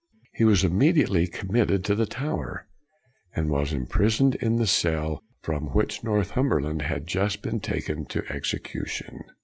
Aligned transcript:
1 0.31 0.31
He 0.33 0.43
was 0.45 0.63
immediately 0.63 1.27
committed 1.27 1.85
to 1.85 1.93
the 1.93 2.07
Tower, 2.07 2.67
and 3.35 3.51
was 3.51 3.71
imprisoned 3.71 4.33
in 4.33 4.55
the 4.55 4.65
cell 4.65 5.21
from 5.43 5.67
which 5.75 6.03
Northumberland 6.03 6.81
had 6.81 7.05
just 7.05 7.43
been 7.43 7.59
taken 7.59 8.07
to 8.07 8.27
execution. 8.27 9.21